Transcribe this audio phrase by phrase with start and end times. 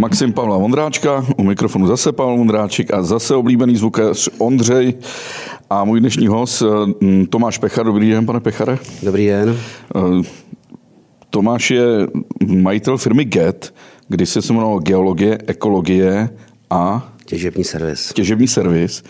[0.00, 4.94] Maxim Pavla Vondráčka, u mikrofonu zase Pavel Vondráček a zase oblíbený zvukař Ondřej
[5.70, 6.62] a můj dnešní host
[7.00, 7.86] mm, Tomáš Pechar.
[7.86, 8.78] Dobrý den, pane Pechare.
[9.02, 9.56] Dobrý den.
[9.96, 10.22] Eh,
[11.30, 11.84] Tomáš je
[12.46, 13.74] majitel firmy GET,
[14.08, 16.30] kdy se jmenoval Geologie, Ekologie
[16.70, 18.12] a Těžební servis.
[18.12, 19.02] Těžební servis.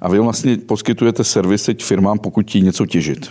[0.00, 3.30] A vy vlastně poskytujete servis teď firmám, pokud ti něco těžit.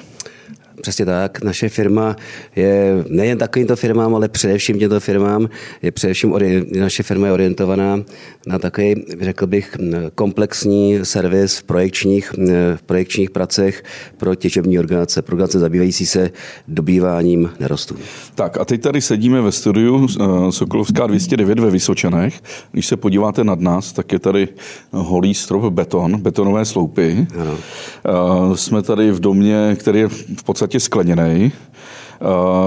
[0.87, 1.43] Přesně tak.
[1.43, 2.15] Naše firma
[2.55, 5.49] je nejen takovýmto firmám, ale především těmto firmám.
[5.81, 6.33] Je především
[6.79, 7.99] naše firma je orientovaná
[8.47, 9.77] na takový, řekl bych,
[10.15, 12.33] komplexní servis v projekčních,
[12.75, 13.83] v projekčních pracech
[14.17, 16.31] pro těžební organizace, pro organizace zabývající se
[16.67, 17.95] dobýváním nerostů.
[18.35, 22.41] Tak a teď tady sedíme ve studiu eh, Sokolovská 209 ve Vysočanech.
[22.71, 24.47] Když se podíváte nad nás, tak je tady
[24.91, 27.27] holý strop beton, betonové sloupy.
[27.39, 27.57] Ano.
[27.57, 31.51] Eh, jsme tady v domě, který je v podstatě podstatě skleněný.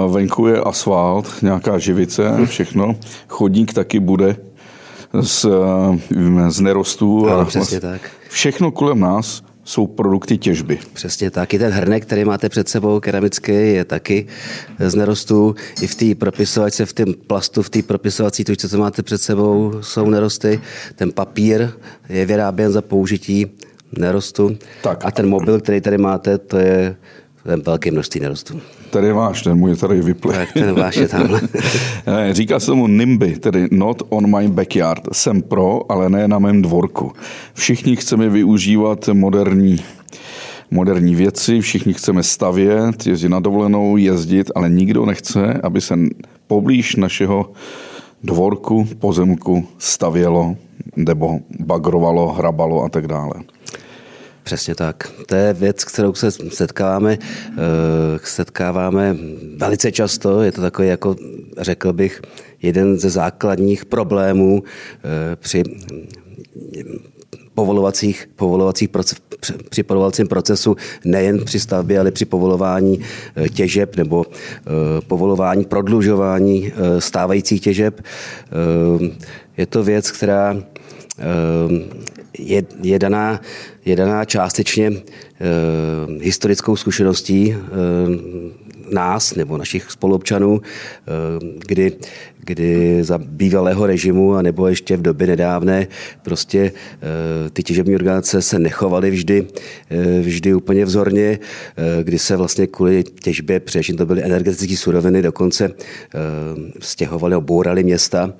[0.09, 2.96] Venku je asfalt, nějaká živice, všechno.
[3.28, 4.36] Chodník taky bude
[5.20, 5.47] z,
[6.48, 7.28] z nerostů.
[7.28, 8.00] Ano, přesně tak.
[8.28, 10.78] Všechno kolem nás jsou produkty těžby.
[10.92, 11.55] Přesně tak.
[11.55, 14.27] I ten hrnek, který máte před sebou, keramický, je taky
[14.78, 15.55] z nerostů.
[15.83, 19.72] I v té propisovačce, v tom plastu, v té propisovací tučce, co máte před sebou,
[19.81, 20.61] jsou nerosty.
[20.94, 21.70] Ten papír
[22.08, 23.47] je vyráběn za použití
[23.98, 24.56] nerostu.
[24.83, 25.05] Tak.
[25.05, 26.97] A ten mobil, který tady máte, to je
[27.44, 28.60] velké množství nerostů.
[28.91, 30.33] Tady je váš, ten můj tady vyplý.
[30.33, 31.41] Tak ten váš je tam.
[32.30, 35.02] Říká se tomu NIMBY, tedy Not on my backyard.
[35.12, 37.12] Jsem pro, ale ne na mém dvorku.
[37.55, 39.80] Všichni chceme využívat moderní
[40.70, 45.94] moderní věci, všichni chceme stavět, jezdit na dovolenou, jezdit, ale nikdo nechce, aby se
[46.47, 47.50] poblíž našeho
[48.25, 50.56] dvorku, pozemku stavělo
[50.97, 53.34] nebo bagrovalo, hrabalo a tak dále.
[54.51, 55.11] Přesně tak.
[55.27, 57.56] To je věc, kterou se setkáváme, eh,
[58.25, 59.17] setkáváme
[59.56, 60.43] velice často.
[60.43, 61.17] Je to takový, jako
[61.59, 62.23] řekl bych,
[62.62, 65.62] jeden ze základních problémů eh, při
[67.55, 69.19] povolovacích, povolovacích proces,
[69.69, 73.00] při povolovacím procesu nejen při stavbě, ale při povolování
[73.37, 74.27] eh, těžeb nebo
[75.06, 78.00] povolování, prodlužování stávajících těžeb.
[79.56, 80.56] Je to věc, která
[82.47, 83.41] je, je, daná,
[83.84, 84.95] je daná částečně e,
[86.21, 87.56] historickou zkušeností e,
[88.95, 90.65] nás nebo našich spolupčanů, e,
[91.67, 91.93] kdy
[92.45, 95.87] kdy za bývalého režimu a nebo ještě v době nedávné
[96.23, 99.47] prostě eh, ty těžební organizace se nechovaly vždy,
[99.91, 101.39] eh, vždy úplně vzorně,
[101.77, 105.71] eh, kdy se vlastně kvůli těžbě, především to byly energetické suroviny, dokonce
[106.81, 108.33] stěhovali, obourali města,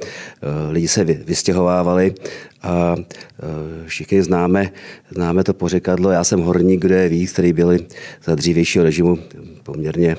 [0.71, 2.15] lidi se vystěhovávali
[2.63, 2.97] a
[3.87, 4.71] všichni známe,
[5.11, 7.87] známe to pořekadlo, já jsem horník, kdo je víc, který byli
[8.25, 9.19] za dřívějšího režimu
[9.63, 10.17] poměrně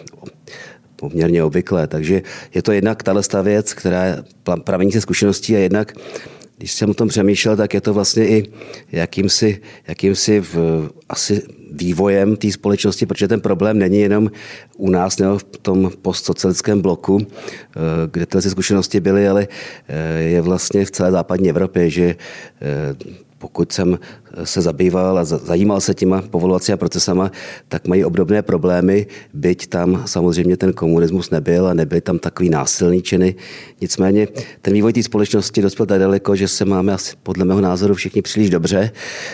[1.01, 1.87] poměrně obvyklé.
[1.87, 2.21] Takže
[2.53, 4.23] je to jednak tato věc, která
[4.63, 5.93] pramení se zkušeností a jednak
[6.61, 8.51] když jsem o tom přemýšlel, tak je to vlastně i
[8.91, 10.55] jakýmsi, jakýmsi v,
[11.09, 11.41] asi
[11.71, 14.31] vývojem té společnosti, protože ten problém není jenom
[14.77, 17.79] u nás nebo v tom postsocialistickém bloku, eh,
[18.11, 19.47] kde tyhle zkušenosti byly, ale
[19.87, 22.15] eh, je vlastně v celé západní Evropě, že
[22.61, 22.95] eh,
[23.41, 23.99] pokud jsem
[24.43, 27.31] se zabýval a zajímal se těma povolovacíma procesama,
[27.67, 33.01] tak mají obdobné problémy, byť tam samozřejmě ten komunismus nebyl a nebyly tam takový násilný
[33.01, 33.35] činy.
[33.81, 34.27] Nicméně
[34.61, 38.21] ten vývoj té společnosti dospěl tak daleko, že se máme asi podle mého názoru všichni
[38.21, 38.91] příliš dobře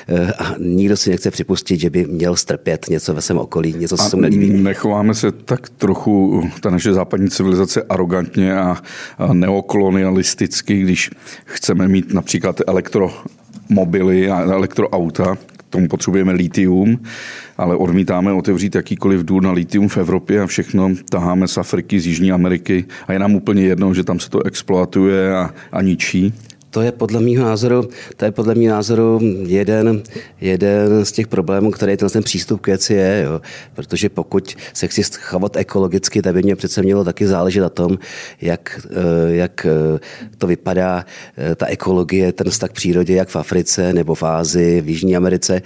[0.08, 3.98] eh, a nikdo si nechce připustit, že by měl strpět něco ve svém okolí, něco,
[3.98, 4.50] co se mu nelíbí.
[4.50, 8.78] Nechováme se tak trochu, ta naše západní civilizace, arrogantně a
[9.34, 11.10] neokolonialisticky, když
[11.46, 13.14] chceme mít například elektro
[13.70, 17.00] mobily a elektroauta, k tomu potřebujeme litium,
[17.58, 22.08] ale odmítáme otevřít jakýkoliv důl na litium v Evropě a všechno taháme z Afriky, z
[22.08, 22.86] Jižní Ameriky.
[23.08, 26.34] A je nám úplně jedno, že tam se to exploatuje a, a ničí
[26.70, 30.04] to je podle mého názoru, to je podle mého názoru jeden,
[30.42, 33.24] jeden z těch problémů, který ten, ten přístup k věci je.
[33.26, 33.42] Jo.
[33.76, 37.98] Protože pokud se chci chovat ekologicky, tak by mě přece mělo taky záležet na tom,
[38.42, 40.00] jak, eh, jak eh,
[40.38, 41.06] to vypadá,
[41.38, 45.16] eh, ta ekologie, ten vztah k přírodě, jak v Africe nebo v Ázii, v Jižní
[45.16, 45.62] Americe.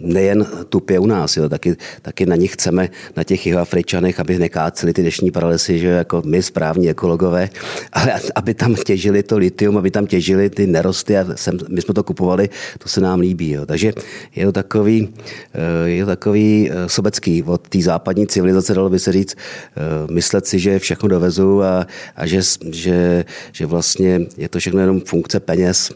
[0.00, 4.38] Nejen tupě u nás, jo, taky, taky na nich chceme, na těch jeho Afričanech, aby
[4.38, 7.48] nekáceli ty dešní paralesy, že jako my správní ekologové,
[7.92, 11.82] ale aby tam těžili to litium, aby tam tam těžili ty nerosty a sem, my
[11.82, 12.48] jsme to kupovali,
[12.78, 13.50] to se nám líbí.
[13.50, 13.66] Jo.
[13.66, 13.92] Takže
[14.36, 15.08] je to takový,
[15.54, 20.12] eh, je to takový eh, sobecký od té západní civilizace, dalo by se říct, eh,
[20.12, 21.86] myslet si, že všechno dovezu a,
[22.16, 22.40] a že,
[22.70, 25.90] že, že vlastně je to všechno jenom funkce peněz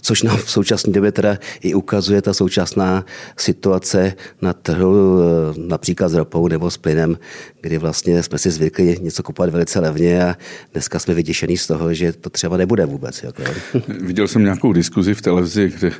[0.00, 3.04] což nám v současné době teda i ukazuje ta současná
[3.36, 4.12] situace
[4.42, 5.18] na trhu
[5.56, 7.18] například s ropou nebo s plynem,
[7.60, 10.36] kdy vlastně jsme si zvykli něco kupovat velice levně a
[10.72, 13.22] dneska jsme vyděšení z toho, že to třeba nebude vůbec.
[13.22, 13.42] Jako.
[14.00, 15.92] Viděl jsem nějakou diskuzi v televizi, kde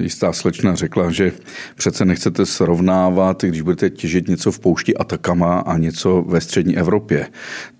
[0.00, 1.32] jistá slečna řekla, že
[1.76, 7.26] přece nechcete srovnávat, když budete těžit něco v poušti Atakama a něco ve střední Evropě.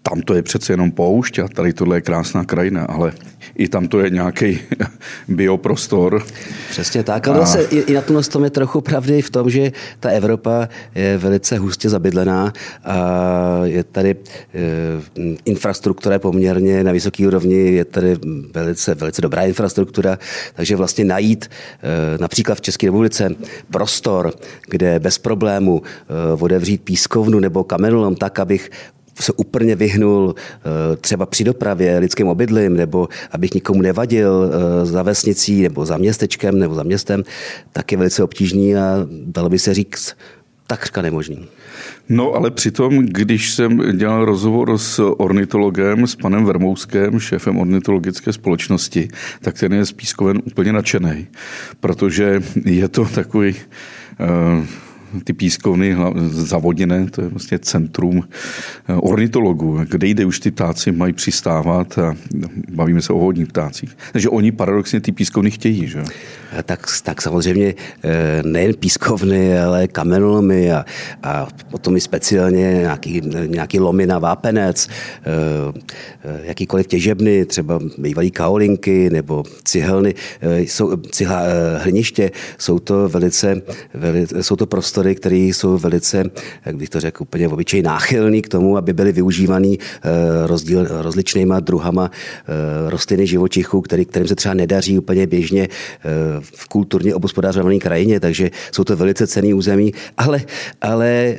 [0.03, 3.13] Tam to je přece jenom poušť a tady tohle je krásná krajina, ale
[3.55, 4.59] i tam to je nějaký
[5.39, 6.23] bioprostor.
[6.71, 7.41] Přesně tak, ale a...
[7.41, 11.19] zase i, i na tomhle tom je trochu pravdy v tom, že ta Evropa je
[11.19, 12.53] velice hustě zabydlená
[12.85, 12.99] a
[13.65, 14.17] je tady e,
[15.45, 18.17] infrastruktura je poměrně na vysoké úrovni, je tady
[18.55, 20.19] velice, velice dobrá infrastruktura,
[20.55, 23.31] takže vlastně najít e, například v České republice
[23.71, 24.33] prostor,
[24.69, 28.71] kde bez problému e, otevřít pískovnu nebo kamenolom tak, abych
[29.21, 35.03] se úplně vyhnul eh, třeba při dopravě lidským obydlím, nebo abych nikomu nevadil eh, za
[35.03, 37.23] vesnicí, nebo za městečkem, nebo za městem,
[37.73, 40.17] tak je velice obtížný a dalo by se říct
[40.67, 41.49] takřka nemožný.
[42.09, 49.09] No ale přitom, když jsem dělal rozhovor s ornitologem, s panem Vermouskem, šéfem ornitologické společnosti,
[49.41, 51.27] tak ten je z Pískoven úplně nadšený,
[51.81, 54.65] protože je to takový uh,
[55.25, 55.97] ty pískovny
[56.29, 58.25] zavodněné, to je vlastně centrum
[58.89, 62.15] eh, ornitologů, kde jde už ty ptáci mají přistávat a
[62.73, 63.97] bavíme se o hodních ptácích.
[64.13, 66.05] Takže oni paradoxně ty pískovny chtějí, že?
[66.63, 67.75] Tak, tak samozřejmě
[68.05, 70.85] eh, nejen pískovny, ale kamenolomy a,
[71.23, 79.11] a potom i speciálně nějaký, nějaký lomy na vápenec, eh, jakýkoliv těžebny, třeba bývalý kaolinky
[79.11, 81.41] nebo cihelny, jsou, cihla,
[81.79, 83.63] hliniště, jsou to velice,
[83.95, 86.25] velice jsou to prostory, prostory, které jsou velice,
[86.67, 91.61] jak bych to řekl, úplně obyčej náchylný k tomu, aby byly využívaný eh, rozdíl, rozličnýma
[91.61, 96.09] druhama eh, rostliny živočichů, který, kterým se třeba nedaří úplně běžně eh,
[96.41, 100.41] v kulturně obospodářované krajině, takže jsou to velice cený území, ale,
[100.81, 101.37] ale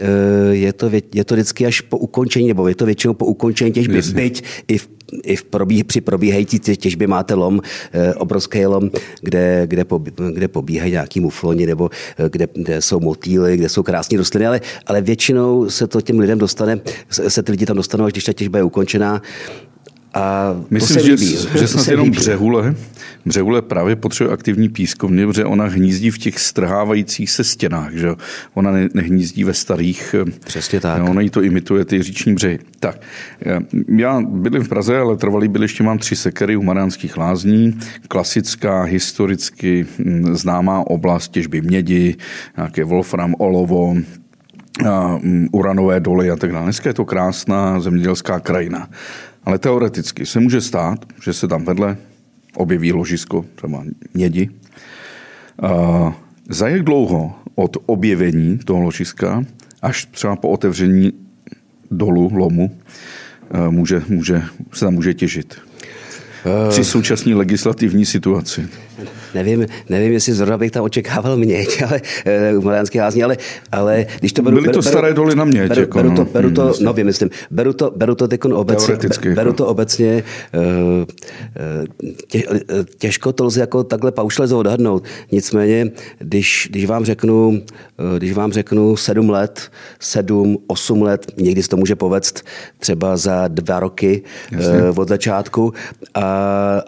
[0.51, 4.01] je, to, je to vždycky až po ukončení, nebo je to většinou po ukončení těžby,
[4.13, 7.61] byť i v i v probíh, při probíhající těžbě máte lom,
[7.93, 8.89] eh, obrovský lom,
[9.21, 9.99] kde, kde, po,
[10.33, 14.61] kde pobíhají nějaký mufloni nebo eh, kde, kde jsou motýly, kde jsou krásné rostliny, ale,
[14.85, 16.79] ale většinou se to těm lidem dostane,
[17.09, 19.21] se ty lidi tam dostanou, až když ta těžba je ukončená.
[20.13, 21.25] A Myslím, to se líbí.
[21.53, 22.17] že, že snad jenom líbí.
[22.17, 22.75] břehule,
[23.25, 28.09] břehule právě potřebuje aktivní pískovny, protože ona hnízdí v těch strhávajících se stěnách, že
[28.53, 30.15] ona ne, nehnízdí ve starých.
[30.27, 31.09] Eh, Přesně tak.
[31.09, 32.59] Ona jí to imituje, ty říční břehy.
[32.79, 33.01] Tak,
[33.45, 33.59] eh,
[33.97, 37.79] já bydlím v Praze, ale trvalý byliště mám tři sekery u Mariánských lázní.
[38.07, 42.15] Klasická, historicky hm, známá oblast těžby mědi,
[42.57, 43.95] nějaké wolfram, olovo,
[45.23, 46.63] hm, uranové doly a tak dále.
[46.63, 48.87] Dneska je to krásná zemědělská krajina.
[49.43, 51.97] Ale teoreticky se může stát, že se tam vedle
[52.55, 53.83] objeví ložisko třeba
[54.13, 54.49] mědi.
[56.49, 59.43] Za jak dlouho od objevení toho ložiska
[59.81, 61.13] až třeba po otevření
[61.91, 62.77] dolu, lomu,
[63.69, 64.43] může, může,
[64.73, 65.55] se tam může těžit?
[66.69, 68.67] Při současné legislativní situaci
[69.35, 73.37] nevím, nevím, jestli zrovna bych tam očekával měď, ale eh, u Mariánské lázní, ale,
[73.71, 74.55] ale když to beru...
[74.55, 75.67] Byly to beru, staré doly na měď.
[75.67, 76.29] Beru, jako, beru, to, no.
[76.33, 78.95] beru to, hmm, no myslím, beru to, beru to teď obecně,
[79.35, 79.53] beru jako.
[79.53, 80.23] to obecně,
[80.53, 80.59] eh,
[81.55, 81.85] eh,
[82.27, 82.43] tě,
[82.97, 85.03] těžko to lze jako takhle paušalizovat odhadnout.
[85.31, 87.61] Nicméně, když, když vám řeknu,
[88.17, 92.45] když vám řeknu sedm let, sedm, osm let, někdy se to může povést
[92.79, 94.89] třeba za dva roky Jasně.
[94.95, 95.73] od začátku,
[96.13, 96.23] a,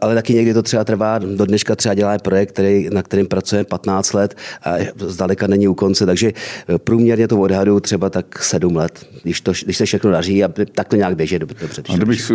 [0.01, 3.63] ale taky někdy to třeba trvá, do dneška třeba dělá projekt, který, na kterým pracujeme
[3.65, 8.75] 15 let a zdaleka není u konce, takže eh, průměrně to odhadu třeba tak 7
[8.75, 11.67] let, když, to, když se všechno daří a tak to nějak běží dobře.
[11.89, 12.31] A kdybych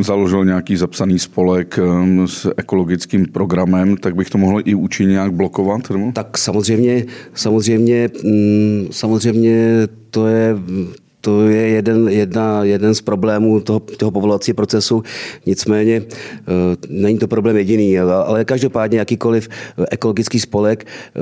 [0.00, 5.32] založil nějaký zapsaný spolek ehm, s ekologickým programem, tak bych to mohl i účinně nějak
[5.32, 5.90] blokovat?
[5.90, 6.12] Nebo?
[6.12, 7.04] Tak samozřejmě,
[7.34, 10.56] samozřejmě, mm, samozřejmě to je
[11.20, 15.02] to je jeden, jedna, jeden z problémů toho, toho povolovacího procesu.
[15.46, 16.04] Nicméně e,
[16.88, 19.48] není to problém jediný, ale každopádně jakýkoliv
[19.90, 21.20] ekologický spolek e,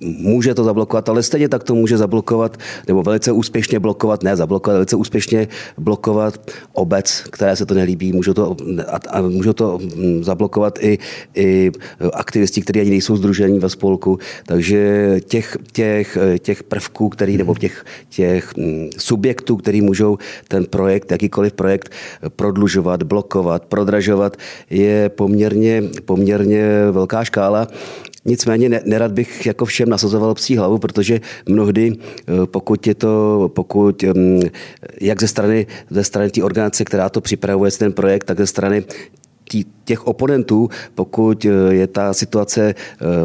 [0.00, 2.56] může to zablokovat, ale stejně tak to může zablokovat,
[2.88, 5.48] nebo velice úspěšně blokovat, ne zablokovat, velice úspěšně
[5.78, 8.12] blokovat obec, které se to nelíbí.
[8.12, 8.56] Můžou to,
[8.88, 10.98] a, a můžou to hm, zablokovat i,
[11.34, 11.70] i
[12.12, 14.18] aktivisti, kteří ani nejsou združení ve spolku.
[14.46, 21.12] Takže těch, těch, těch prvků, který, nebo těch, těch hm, subjektů, který můžou ten projekt,
[21.12, 21.92] jakýkoliv projekt
[22.36, 24.36] prodlužovat, blokovat, prodražovat,
[24.70, 27.68] je poměrně, poměrně velká škála.
[28.24, 33.12] Nicméně nerad bych jako všem nasazoval psí hlavu, protože mnohdy, eh, pokud je to,
[33.52, 34.04] pokud
[35.00, 38.84] jak ze strany, ze strany té organizace, která to připravuje, ten projekt, tak ze strany
[39.84, 42.74] těch oponentů, pokud je ta situace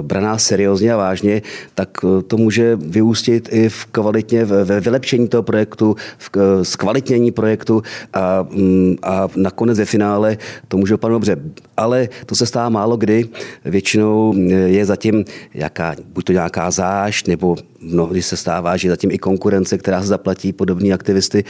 [0.02, 1.42] braná seriózně a vážně,
[1.76, 1.90] tak
[2.28, 6.30] to může vyústit i v kvalitně, ve vylepšení toho projektu, v
[6.64, 7.84] zkvalitnění projektu
[8.14, 11.38] a, mm, a nakonec ve finále to může dopadnout dobře.
[11.78, 13.26] Ale to se stává málo kdy.
[13.66, 14.34] Většinou
[14.66, 19.78] je zatím jaká, buď to nějaká zášť, nebo mnohdy se stává, že zatím i konkurence,
[19.78, 21.44] která se zaplatí podobní aktivisty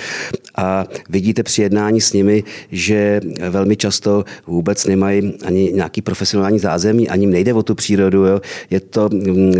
[0.55, 7.09] a vidíte při jednání s nimi, že velmi často vůbec nemají ani nějaký profesionální zázemí,
[7.09, 8.25] ani nejde o tu přírodu.
[8.25, 8.41] Jo.
[8.69, 9.09] Je, to,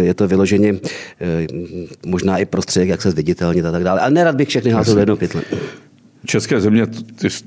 [0.02, 0.76] je to vyloženě
[1.22, 1.48] eh,
[2.06, 4.00] možná i prostředek, jak se zviditelnit a tak dále.
[4.00, 5.42] Ale nerad bych všechny házel do jednoho pytle.
[6.26, 6.88] České země,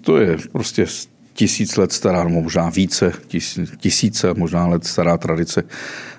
[0.00, 0.86] to je prostě
[1.40, 3.12] tisíc let stará, nebo možná více,
[3.76, 5.62] tisíce možná let stará tradice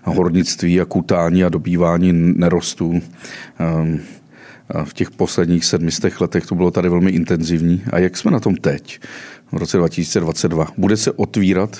[0.03, 3.01] hornictví a kutání a dobývání nerostů.
[3.59, 3.99] Ehm,
[4.83, 7.83] v těch posledních sedmistech letech to bylo tady velmi intenzivní.
[7.91, 8.99] A jak jsme na tom teď,
[9.51, 10.67] v roce 2022?
[10.77, 11.79] Bude se otvírat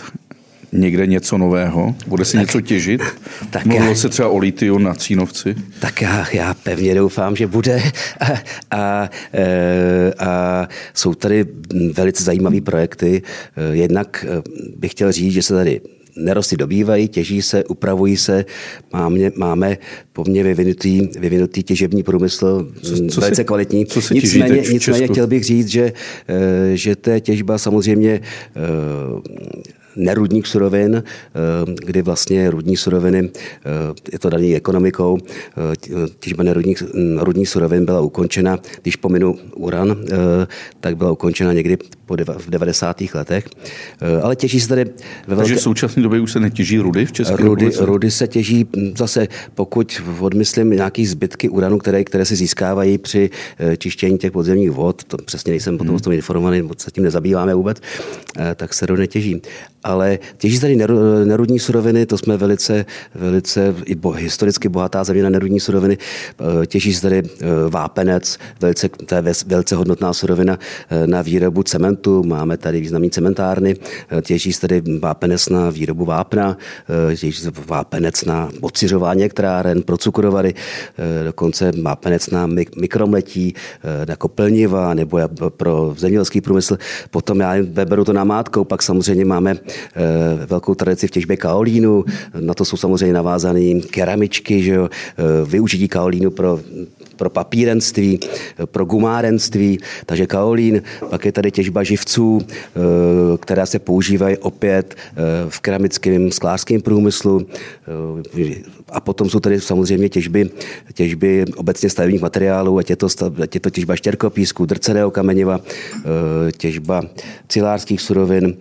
[0.72, 1.96] někde něco nového?
[2.08, 3.01] Bude se tak, něco těžit?
[3.50, 5.56] Tak Mluvilo já, se třeba o litiu na Cínovci?
[5.80, 7.82] Tak já, já pevně doufám, že bude.
[8.20, 11.46] A, a, e, a jsou tady
[11.94, 13.22] velice zajímavé projekty.
[13.56, 14.42] E, jednak e,
[14.78, 15.82] bych chtěl říct, že se tady
[16.16, 18.46] nerosty dobývají, těží se, upravují se.
[18.94, 19.78] Máme, máme
[20.13, 23.86] poměrně vyvinutý, vyvinutý těžební průmysl, co, co velice si, kvalitní.
[23.86, 25.94] Co se nicméně, nicméně chtěl bych říct, že,
[26.74, 28.22] že ta těžba samozřejmě
[29.96, 31.04] nerudních surovin, eh,
[31.86, 33.70] kdy vlastně rudní suroviny, eh,
[34.12, 35.76] je to daný ekonomikou, eh,
[36.20, 36.84] těžba nerudních
[37.18, 39.98] rudních surovin byla ukončena, když pominu uran,
[40.80, 41.78] tak byla ukončena někdy
[42.38, 43.14] v 90.
[43.14, 43.46] letech.
[44.24, 44.92] Ale těží se tady ve
[45.28, 45.42] velké...
[45.42, 47.86] Takže v současné době už se netěží rudy v České rudy, republice?
[47.86, 53.30] Rudy se těží hm, zase, pokud odmyslím nějaký zbytky uranu, které, které se získávají při
[53.78, 55.96] čištění těch podzemních vod, to přesně nejsem potom hmm.
[55.96, 57.78] o tom informovaný, se tím nezabýváme vůbec,
[58.56, 59.42] tak se rudy netěží
[59.84, 60.76] ale těží tady
[61.26, 62.86] nerudní suroviny, to jsme velice,
[63.16, 65.98] velice i bo, historicky bohatá země na nerudní suroviny.
[66.62, 70.60] Eh, těží se tady eh, vápenec, velice, to je velice hodnotná surovina
[70.90, 72.24] eh, na výrobu cementu.
[72.24, 73.76] Máme tady významné cementárny,
[74.22, 76.58] těží se tady vápenec na výrobu vápna,
[77.10, 80.54] těží vápenec na ociřování elektráren, pro cukrovary,
[81.26, 83.54] dokonce vápenec na mikromletí,
[84.08, 85.20] na kopelniva nebo
[85.50, 86.78] pro zemědělský průmysl.
[87.12, 87.54] Potom já
[87.86, 89.56] beru to namátkou, pak samozřejmě máme
[90.46, 92.06] velkou tradici v těžbě kaolínu,
[92.40, 96.60] na to jsou samozřejmě navázané keramičky, že jo, eh, využití kaolínu pro
[97.22, 98.20] pro papírenství,
[98.66, 102.50] pro gumárenství, takže kaolín, pak je tady těžba živců, eh,
[103.38, 104.96] která se používají opět
[105.50, 107.46] v keramickém sklářském průmyslu.
[108.90, 110.50] A potom jsou tady samozřejmě těžby,
[110.94, 113.08] těžby obecně stavebních materiálů, ať je to,
[113.44, 115.60] ať je to těžba štěrkopísku, drceného kameniva,
[116.58, 117.04] těžba
[117.48, 118.58] cilářských surovin,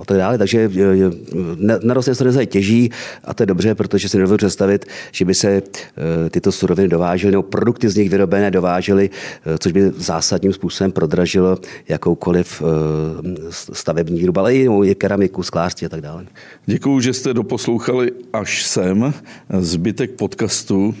[0.00, 0.38] a tak dále.
[0.38, 0.70] Takže
[1.82, 2.90] nerostné suroviny těží
[3.24, 7.30] a to je dobře, protože si nedovedu představit, že by se eh, tyto suroviny dovážely
[7.30, 9.10] nebo produkty z nich vyrobené dovážely,
[9.46, 11.58] eh, což by zásadním způsobem prodražilo
[11.88, 16.26] jakoukoliv eh, stavební výrobu, ale i keramiku, sklářství a tak dále.
[16.66, 19.14] Děkuji, že jste doposlouchali až sem.
[19.60, 20.94] Zbytek podcastu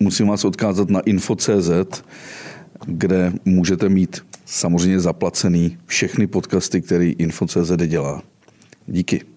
[0.00, 2.02] musím vás odkázat na info.cz,
[2.86, 4.20] kde můžete mít
[4.52, 8.22] samozřejmě zaplacený všechny podcasty, který Info.cz dělá.
[8.86, 9.31] Díky.